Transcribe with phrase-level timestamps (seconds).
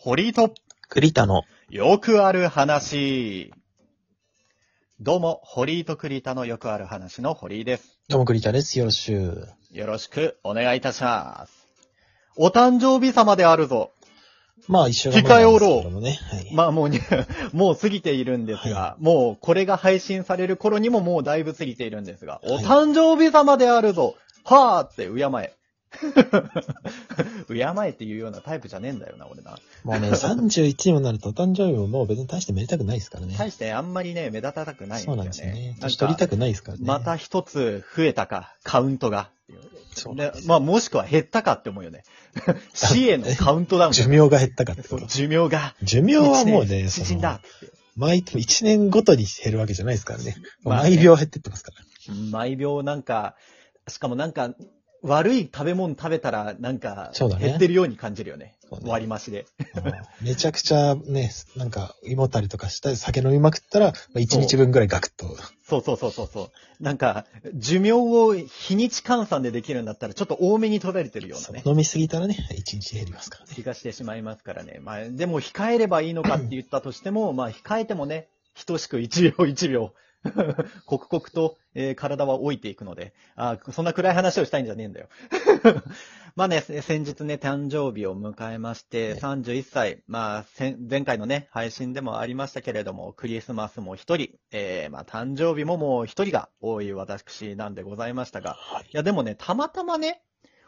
[0.00, 0.54] 堀井と
[0.88, 3.52] 栗田の、よくある話。
[5.00, 7.98] どうも、堀井と栗田のよくある話の堀井です。
[8.08, 8.78] どうも栗田です。
[8.78, 9.48] よろしく。
[9.72, 11.66] よろしくお願いいたします。
[12.36, 13.90] お誕生日様であるぞ。
[14.68, 15.82] まあ一緒控えおろうう。
[15.82, 16.16] けどもね。
[16.30, 16.54] はい。
[16.54, 17.00] まあもうね、
[17.52, 24.14] もう過ぎているんですが、もうこれが配信される頃にももうだいぶ過ぎているんですが、おはい誕生日様であるぞ。
[24.44, 25.57] はーって敬え。
[27.48, 27.54] 敬
[27.86, 29.58] えっていうようなタイプじゃねえんだよな、俺な。
[29.84, 33.34] もうね、 31にもなるとお誕生日ももう別に大してめでたくないですからね。
[33.38, 35.12] 大してあんまりね、目立たたくないんだよね。
[35.12, 35.76] そうなんですよね。
[35.80, 36.84] 年取りたくないですからね。
[36.84, 39.30] また一つ増えたか、カウントが。
[39.48, 39.56] で
[39.94, 42.04] そうです、まあもしくは減ったかって思うよね。
[42.74, 43.92] 死へのカウントダウン。
[43.92, 45.06] 寿命が減ったかってこと。
[45.06, 45.74] 寿命が。
[45.82, 47.48] 寿命はもうね、そのって。
[47.96, 52.14] 毎年1年ごとに減るわけじゃないですからね毎秒減ってってますから。
[52.30, 53.34] 毎秒なんか、
[53.88, 54.54] しかもなんか、
[55.02, 58.56] 悪い食べ物食べたら、なんか、減ってるように感じるよね。
[58.70, 59.46] ね割り増しで。
[59.76, 65.36] うんめちゃくちゃね、なんか胃もたりとかしたり酒飲みまくったら、1日分ぐらいガクッと。
[65.64, 66.50] そうそうそうそうそ
[66.80, 66.82] う。
[66.82, 71.62] なんか、寿命を日にち換算でできるんだったら、ちょっと多めに取られてるようなね。
[71.64, 73.52] 飲みすぎたらね、1日減りますからね。
[73.54, 74.80] 気がしてしまいますからね。
[74.82, 78.28] まあ、でも控えればいいのかって言ったとしても、まあ、控えてもね、
[78.66, 79.92] 等しく1秒1秒、
[80.86, 85.08] 刻々と、えー体は老いていくので、あーそんな暗い話をしたいんじゃねえんだよ。
[86.36, 90.46] まあね、先日ね、誕生日を迎えまして、ね31歳、まあ、
[90.88, 98.84] 前回のね、配信でもありましたけれども、クリスマスも一人、えーまあ、誕生日ももう一人が多い私なんでございましたが、はい。
[98.84, 100.22] いや、でもね、たまたまね、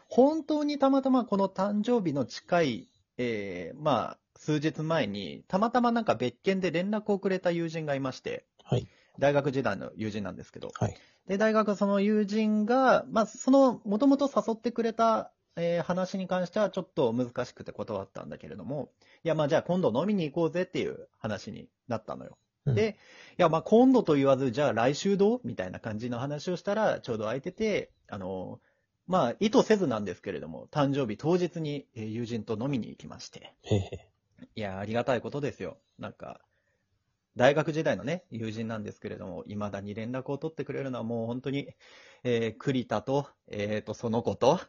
[0.09, 8.87] 本当にたまたまこの誕生日の近い、えー、まあ、数日前に、たまたまなんか別件で連絡をくれた友人がいまして、はい。
[9.19, 10.97] 大学時代の友人なんですけど、はい。
[11.27, 18.89] で、大学その友人が、まあ、その、もともと誘ってくれた、えー話に関してはちょっと難しくて断ったんだけれども、
[19.23, 22.37] いや、まあ、じゃあ今度飲みに行こうぜっていう話になったのよ。
[22.65, 22.97] うんで、
[23.37, 28.59] いや、まあ、今度と言わず、じゃあ来週どうみたいな感じの話をしたら、ちょうど空いてて、あの、
[29.07, 33.53] まあ、意図せずなんですけれども、誕生日当日にえー友人と飲みに行きまして。
[34.55, 35.77] いや、ありがたいことですよ。
[35.99, 36.39] なんか、
[37.37, 41.69] 大学時代のね、友人なんですけれども、未だに連絡を取ってくれるのはもう本当に、
[42.23, 44.59] えー、栗田と、えーと、その子と、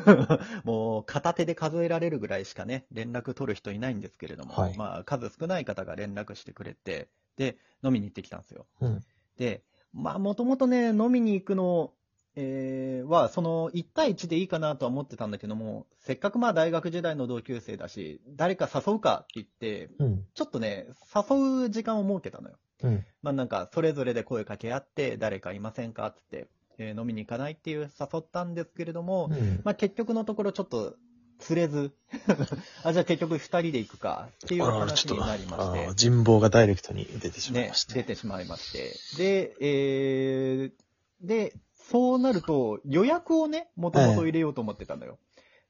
[0.64, 8.66] もう片手で数えられるぐらいしかね、連絡取る人いないんですけれども、はいまあ、数少ない方が連絡してくれて、で、飲みに行ってきたんですよ。
[8.80, 9.00] うん。
[9.36, 9.62] で、
[9.92, 11.94] まあ、もともとね、飲みに行くの、
[12.34, 20.24] えーは、その、1対1でいいかなとは思ってたんだけども、せっかくまあ大学時代の同級生だし、誰か誘うかって言って、うん。
[20.34, 22.56] ちょっとね、誘う時間を設けたのよ。
[22.84, 23.04] うん。
[23.22, 26.48] まあなんか、それぞれで声かけ合って、誰かいませんかっつって、
[26.78, 29.60] えー飲みに行かないっていう誘ったんですけれども、うん。
[29.64, 30.96] まあ結局のところちょっと、
[31.38, 31.92] 釣れず、
[32.84, 35.94] あ、じゃあ結局二人で行くかっていう話になりましあてー。
[35.94, 37.94] 人望がダイレクトに出てしまいねまし、て。
[37.94, 38.94] 出てしまいまして。
[39.18, 40.72] で、えー、
[41.20, 41.54] で、
[41.92, 45.18] そうなると、予約をね、もともと入れようと思ってたのよ。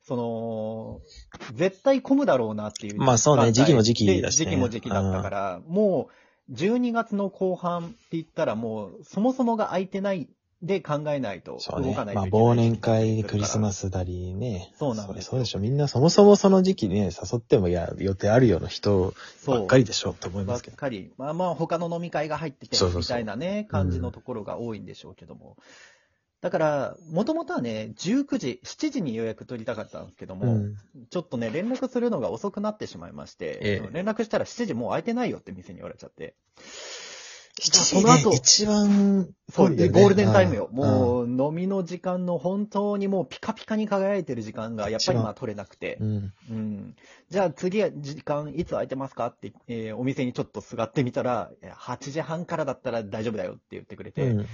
[0.04, 1.00] その、
[1.54, 2.98] 絶対混むだろうなっていう。
[2.98, 6.08] まあそうね時期も時期だしねで時期も時期だったから、も
[6.48, 10.28] う、12月の後半って言ったらもう、そもそもが空いてない
[10.62, 11.88] で考えないとそうね。
[11.88, 12.46] 動かないまあといけない。
[12.50, 13.88] 忘年会でクリスマス。
[13.88, 14.72] スだりね。
[14.78, 15.58] そうなんですよそうでしょ。
[15.58, 19.12] みんなそもそもその時期ね、誘ってもいや、予定あるような人
[19.46, 20.76] ばっかりでしょと思いばっますけど。
[20.76, 21.12] かり。
[21.18, 25.56] まあまあ他の飲み会が入っててそうそうそうみたいなね、感じのところが多いんでしょうけども。
[26.42, 30.76] だから、もともとはね、19時、7時に予約取りたかったんですけども、うん。
[31.08, 36.34] ちょっとね、連絡するのが遅くなってしまいまして、ええ連絡したら7時もう空いてないよって店に言われちゃって。
[37.60, 40.68] 7その後時ね、一番、そう、ねゴールデンタイムよ。
[40.72, 45.98] んもう、飲みの時間の本当にもうピカピカに輝いてる時間がやっぱりまあ取れなくて。
[46.00, 46.32] うん。
[46.50, 46.96] うん。
[47.30, 54.46] じゃあ次は時間いつ空いてますかって、えーお店にちょっとすがってみたら、いや8時半からだったら大丈夫だよって言ってくれて、うん。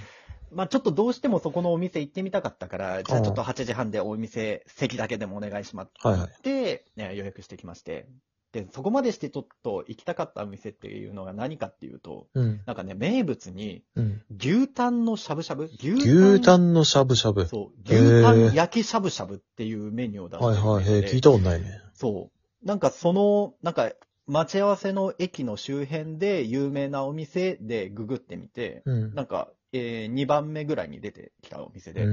[0.51, 6.29] まあちょっとどうしてもそこのお店行ってみたかったから、じゃあうんちょっと8時半でお店、席だけでもお願いしますはいはい。
[6.29, 8.07] って、ね予約してきまして。
[8.51, 12.61] で、そこまでしてちょっと行きたかったお店っていうのが何かっていうと、うん。
[12.65, 14.23] なんかね、名物にうん。
[14.39, 15.65] 牛タンのしゃぶしゃぶ？
[15.65, 17.45] 牛牛タンのしゃぶしゃぶ。
[17.45, 21.03] そう、牛タン焼きしゃぶしゃぶっていうメニューを出してるはいはい。
[21.05, 21.79] へ聞いたことないね。
[21.93, 22.31] そ
[22.63, 22.65] う。
[22.65, 23.91] なんかその、なんか、
[24.25, 29.13] 待ち合わせの駅の周辺で有名なお店でググってみて、うん。
[29.13, 32.05] なんか、え2番目ぐらいに出てきたお店うで。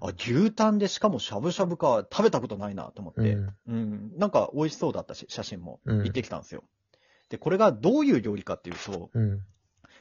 [0.00, 6.64] あ、牛タンでしかもしゃぶしゃぶか、食べたことないなと思って、うんうん、なんか美味しそうだったし、写真もうん行ってきたんですよ。
[7.28, 9.40] で、これがどういう料理かっていうと、うん。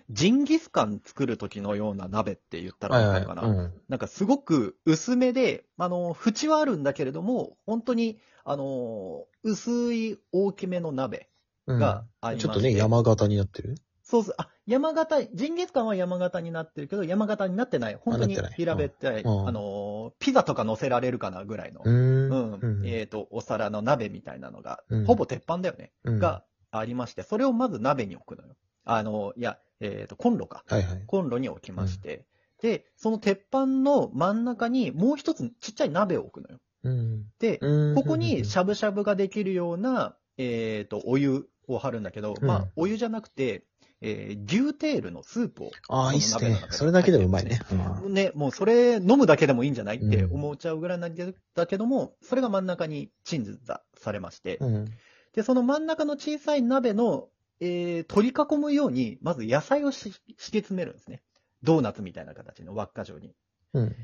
[0.09, 3.25] ジンギスカン作る時のような鍋って言ったらはいはい。
[3.25, 3.61] わかるかな。
[3.63, 3.73] うん。
[3.89, 11.29] なんかすごく薄めで、あの、縁はあるんだけれども、本当に、あの、薄い大きめの鍋
[11.65, 13.75] うんがありまして、ちょっとね、山形になってる？
[14.07, 17.99] そうそう、あ、山形、ジンギスカンは山形になってるけど、山形になってない。
[17.99, 19.47] 本当に平べったい、うん。
[19.49, 22.83] あの、ピザとか乗せられるかなぐらいの、うん。
[22.85, 25.05] えっ、と、お皿の鍋みたいなのが、うん。
[25.05, 26.19] ほぼ鉄板だよね、うん。
[26.19, 28.55] がありまして、それをまず鍋に置くのよ。
[28.85, 30.63] あの、いや、えっ、と、コンロか。
[30.67, 31.03] はいはい。
[31.05, 32.25] コンロに置きまして、
[32.61, 36.61] で、その鉄板の真ん中にもう一つちっちゃい鍋を置くのよ。
[36.83, 37.25] うん。
[37.39, 37.95] で、うん。
[37.95, 43.63] ここにしゃぶしゃぶができるような、えっ、と、お湯を張るんだけど、うんまあ、お湯じゃなくて、
[44.01, 45.71] えー牛テールのスープを。
[45.89, 46.67] ああ、いいっすねこの鍋の中。
[46.67, 47.59] にそれだけでもうまいね。
[48.05, 49.97] うんね、もうそれ飲むだけでもいいんじゃない？
[49.97, 51.15] ってうん思っちゃうぐらいなん
[51.55, 54.85] だけども、それが真ん中に鎮座されまして、うん。
[55.33, 57.29] で、その真ん中の小さい鍋の、
[57.59, 61.21] えー取り囲むように、まず野菜をし敷き詰めるんですね。
[61.63, 63.33] ドーナツみたいな形の輪っか状に。
[63.73, 63.95] うん。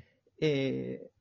[0.41, 1.13] えー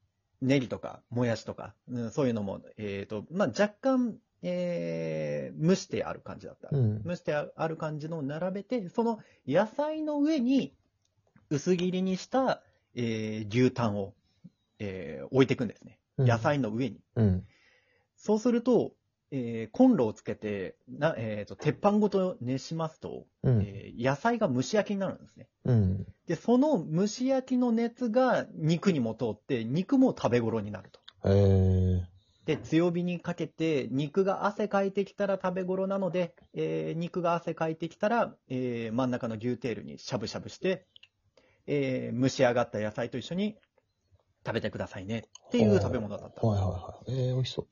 [0.44, 6.68] ネギとか、もやしとか、うんそういうのも、えっ、と、まあ、若干、えー蒸してある感じだった。
[6.72, 7.02] うん。
[7.04, 10.74] 蒸してある感じのを並べて、その野菜の上に
[11.50, 12.62] 薄切りにした、
[12.94, 14.14] えー牛タンを、
[14.78, 15.98] えー置いていくんですね。
[16.26, 17.00] 野菜の上に。
[17.16, 17.46] うん。
[18.16, 18.92] そうすると、
[19.30, 23.60] えーコンロをつけて、なえーと鉄板ごと熱しますと、うん。
[23.60, 25.48] えー野菜が蒸し焼きになるんですね。
[25.64, 26.06] うん。
[26.26, 31.00] で、その蒸し焼きの熱が肉にも通って、肉も食べ頃になると。
[31.24, 32.11] えー。
[32.44, 40.86] で、強火にかけて、肉が汗かいてきたら食べ頃なので、えー肉が汗かいてきたら、えー真ん中の牛テールにしゃぶしゃぶして、
[41.66, 43.56] えー蒸し上がった野菜と一緒に
[44.44, 46.44] 食べてくださいねっていう食べ物だった。
[46.44, 47.28] はいはいはい。
[47.28, 47.66] えー、美味しそ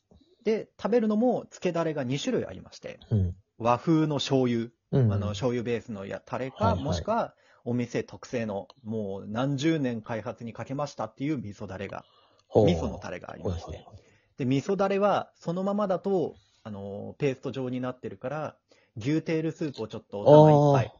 [0.44, 3.16] で、食べるのも、漬けだれが2種類ありまして、う。
[3.16, 3.34] うん。
[3.58, 5.12] 和風の醤油、うん。
[5.12, 7.34] あの、醤油ベースのやタレか、はいはいもしくは、
[7.64, 12.04] お店特製の、もう何十年開発にかけましたっていう味噌だれが、
[12.48, 14.09] ほう味噌のタレがありましてはいはい。
[14.40, 18.56] はいで、味噌だれは、そのままだと、あの、ペースト状になってるから、
[18.96, 20.92] 牛テールスープをちょっとお玉いっぱい、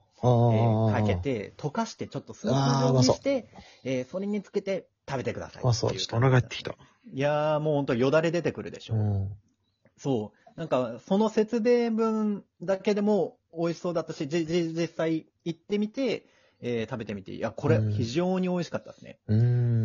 [0.49, 1.15] えーかけ。
[1.17, 3.49] て、溶かして、ちょっとスープ状にして、
[3.85, 5.65] えーそれにつけて食べてください。
[5.65, 5.93] あ、そう。
[5.93, 6.77] ちょっとお腹減ってきた。
[7.13, 8.95] いやー、もうほんとよだれ出てくるでしょ。
[8.95, 9.31] うん。
[9.97, 10.59] そう。
[10.59, 16.27] なんか、その説明文だけでも美味しそうだったし、じ、じ、実際行ってみて、
[16.63, 19.19] えー食べてみて、いや、これうん非常に美味しかったですね。
[19.29, 19.41] うん。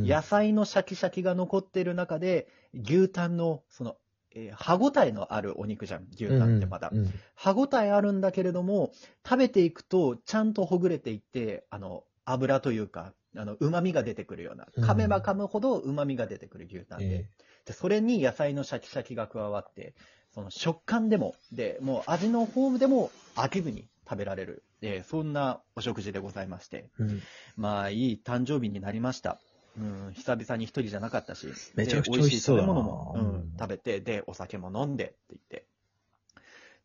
[0.08, 3.98] 野菜のシャキシャキが残ってる中で、牛タンの、その、
[4.32, 6.90] えー歯ごたえのあるお肉じゃん、牛タンってまだ。
[6.94, 7.14] うん。
[7.36, 8.92] 歯ごたえあるんだけれども、
[9.26, 17.30] 食べていくと、ちゃんとほぐれていって、あの、油というか、あの、旨味が出てくるような、うん噛めば噛むほど旨味が出てくる牛タンで、え
[17.66, 19.96] で、それに野菜のシャキシャキが加わって、
[20.34, 27.28] その食感でも、で、もう味の方でも飽きずに食べられる、えーそんなお食事でございまして、ーうん。
[27.56, 29.40] まあ、いい誕生日になりました。
[29.78, 33.26] うん、久々に一人じゃなかったし、めちゃくちゃで美味しい食べ物も、ううん。
[33.38, 35.66] ん、食べて、で、お酒も飲んでって言って、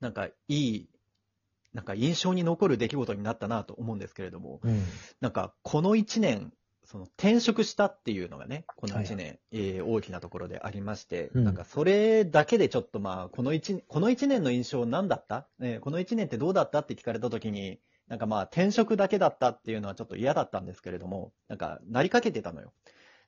[0.01, 0.89] なんかいい、
[1.73, 4.83] なんか印象に残る出来事になったなと思うんですけれども、うん。
[5.21, 6.53] なんかこの一年、
[6.85, 11.45] その転職したっていうのがね、この一は年、えー大きなところでありまして、うん。
[11.45, 16.81] なんかそれだけでちょっとまあ、この一、この一年の印象何だった、ね、この一年ってどうだった？
[16.81, 17.79] って聞かれた時に、
[18.11, 22.73] なんかまあ転職だけだったっていうのはちょっと嫌だったんですけれども、なんかなりかけてたのよ。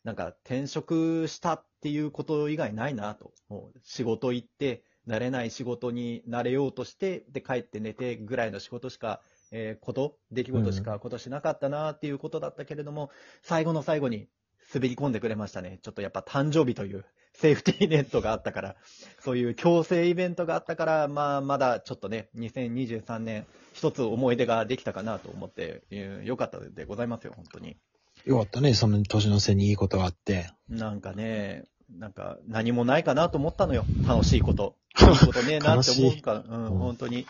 [0.02, 3.32] なんか転職したっていうこと以外ないなと。
[3.48, 9.20] もう仕事行って、慣れない仕事に慣れようとして、で帰って寝てぐらいの仕事しか、
[9.52, 13.10] えーこと、出来事しか今年なかったなっていうことだったけれども、
[13.42, 14.26] 最後の最後に
[14.74, 15.78] 滑り込んでくれましたね。
[15.82, 17.04] ちょっとやっぱ誕生日という
[17.34, 18.76] セーフティーネットがあったから、
[19.20, 27.76] そういう強制イベントがあったから、まあまだちょっとね、2023年一つ思い出ができたかなと思って、えーよかったでございますよ、本当に。
[28.24, 30.50] よかったね、その年の瀬にいいことがあって。
[30.68, 33.84] なんかね、なんか何もないかなと思ったのよ。
[34.06, 34.76] 楽しいこと。
[35.00, 37.26] いいことねえなって思うから、うん、うん本当に。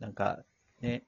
[0.00, 0.40] なんか、
[0.80, 1.04] ね、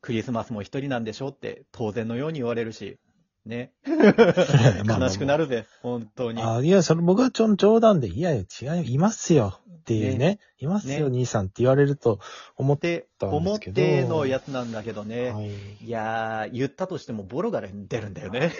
[0.00, 2.98] クリスマスも一人なんでしょって当然のように言われるし、
[3.46, 3.72] ね。
[3.86, 5.44] 悲しくなる。
[5.44, 6.42] るぜ、本当に。
[6.42, 9.60] あ、いや、それ僕はちょ、冗談で、いやいや、違うよ、いますよ。
[9.84, 10.38] っていうね。
[10.58, 12.18] いますよ、ね兄さんって言われると
[12.56, 15.30] 思ったんで思っすけどてのやつなんだけどね。
[15.30, 15.50] はい。
[15.84, 18.50] いやー、言ったとしてもボロが出るんだよね。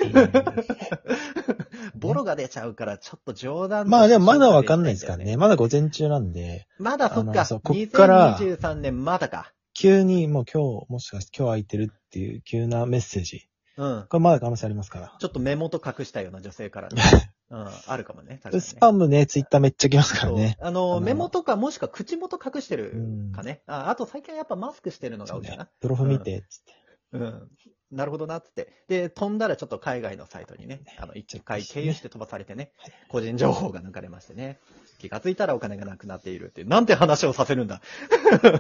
[1.97, 5.33] ボロが出ちゃうから、ちょっと冗談とまあでもまだわかんないですからね。
[5.33, 5.39] よ。
[5.39, 7.47] まだ午前中なんで、まだそっか。
[7.63, 9.53] こっから2023年まだか。
[9.73, 13.49] 急にもう今日、もしかして今日空いてるっていう急なメッセージ。
[13.77, 14.07] うん。
[14.09, 15.17] これまだ可能性ありますから。
[15.19, 17.03] ちょっと目元隠したような女性からね。
[17.51, 18.41] うん、あるかもね。
[18.43, 20.57] 確かにねスパムね、ツイッターめっちゃ来ますからね。
[20.59, 23.63] そうあの、あの目元かもしくは口元隠してるかね。
[23.67, 25.69] ああと最近はやっぱマスクしてるのが多いかな。。
[25.81, 26.73] プロフ見て、つって。
[27.13, 27.51] うん。
[27.91, 28.73] なるほどな、つって。
[28.89, 32.71] で、飛んだらちょっと海外のサイトにね、あの、一回経由して飛ばされてね、
[33.09, 34.59] 個人情報が抜かれましてね。
[34.99, 36.69] 気がついたらお金がなくなっているっていう。
[36.69, 37.83] なんて話をさせるんだ。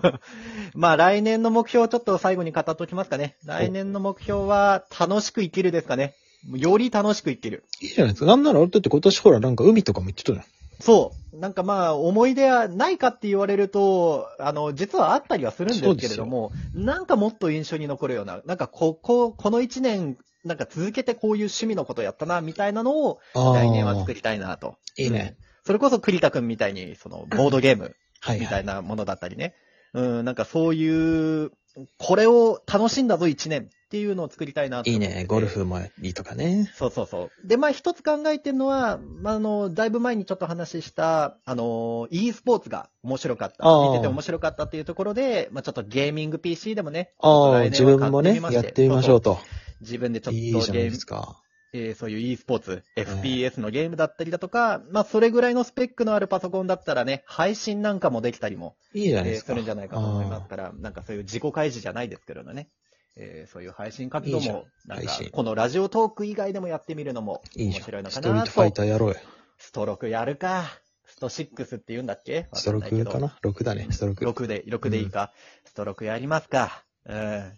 [0.74, 3.36] まあ来年の目標をちょっと最後に語っておきますかね。
[3.44, 6.14] 来年の目標は楽しく生きるですかね。
[6.52, 7.64] より楽しく生きる。
[7.80, 8.26] いいじゃないですか。
[8.26, 10.44] なんなら俺だって今年ほらなんか海とかも行ってたじゃん。
[10.80, 11.38] そう。
[11.38, 24.76] なんかまあ、思い出はないかって言われると、あの、実はあったりはするんですけれども、なんかもっと印象に残るような、なんかここ、この一年、なんか続けてこういう趣味のことやったな、みたいなのを、来年は作りたいなと。
[24.96, 25.36] いいね。
[25.66, 28.66] それこそ栗田くんみたいに、その、ボードゲームはい、みたはいい。
[28.66, 29.54] なものだったりね。
[29.92, 31.50] うん、なんかそういう、
[31.98, 35.24] これを楽しんだぞ一年っていうのを作りたいなといいね。
[35.26, 35.46] ゴル。
[35.46, 36.70] フもいいとかね。
[36.74, 37.46] そうそうそう。
[37.46, 43.64] で、まあ一つ考えてるのは、まああの、だいぶ前にちょっと話した、あの、e スポーツが面白かった。
[43.90, 49.38] 見てて面白かったっていうところで、まあちょっとゲーミング PC でもね、ああ、来自分もね、買ってみましてやってみましょうと。
[49.80, 51.40] 自分でちょっとゲームいですか。
[51.76, 59.52] えーそういう e スポーツ、FPS のゲームだったりだとか、まあそれぐらいのスペックのあるパソコンだったらね、配信なんかもできたりも、いいじゃないえーですか。
[59.52, 62.68] するんじゃないかと思いますから、なんかそういう自己開示じゃないですけどね。
[63.16, 67.42] えーそういう配信活動も、なんかこのラジオトーク以外でもやってみるのも。
[67.56, 68.14] 面白いのかなと。
[68.16, 69.16] ストリートファイターやろうよ。
[69.58, 70.64] ストロークやるか。
[71.06, 72.48] スト6って言うんだっけ？
[72.54, 73.26] ストロークかな？
[73.26, 74.24] な ?6 だね、ストローク。
[74.24, 75.32] 6で、6でいいか？
[75.64, 76.84] ストロークやりますか。
[77.06, 77.52] うん。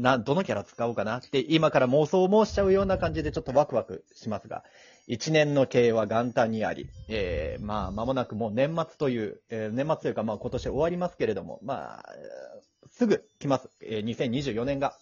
[0.00, 4.64] な、どのキャラ使おうかなって、今から妄想もしちゃうような感じでちょっとワクワクしますが、
[5.06, 12.04] 一年の経営は元旦にあり、えー、まあ、間もなくもう年末という、えー年末というかまあ今年終わりますけれども、まあ、
[12.90, 13.70] すぐ来ます。
[13.82, 14.94] えー2024年が、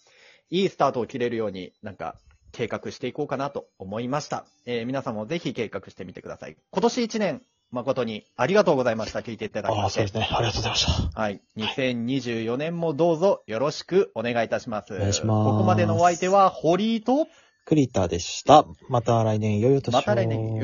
[0.49, 2.17] いいスタートを切れるように、なんか、
[2.53, 4.47] 計画していこうかなと思いました。
[4.65, 6.57] えー皆さんもぜひ計画してみてください。
[6.71, 9.20] 今年一年、誠にありがとうございました。
[9.20, 10.26] 聞いていただきああ、ましてそうで。
[10.26, 10.37] すね。
[10.37, 11.20] ありがとうございました。
[11.20, 11.40] はい。
[11.56, 14.94] 2024年もどうぞよろしくお願いいたします。
[14.94, 17.26] お願いしますここまでのお相手は、堀井と、
[17.64, 18.64] クリタでした。
[18.88, 19.99] また来年、良いお年を。
[19.99, 20.62] また来年、よ